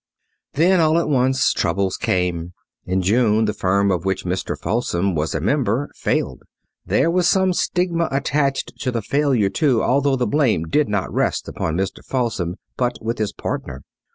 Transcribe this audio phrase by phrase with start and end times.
[0.53, 2.53] Then, all at once, troubles came.
[2.85, 4.57] In June the firm of which Mr.
[4.57, 6.41] Falsom was a member failed.
[6.83, 11.47] There was some stigma attached to the failure, too, although the blame did not rest
[11.47, 12.03] upon Mr.
[12.03, 13.83] Falsom, but with his partner.